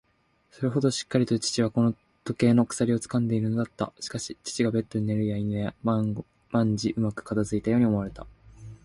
[0.49, 1.93] それほどしっかりと父はこの
[2.23, 3.93] 時計の鎖をつかんでいるのだった。
[3.99, 6.15] しかし、父がベッドに寝るやいなや、万
[6.75, 8.25] 事うまく片づいたように思われた。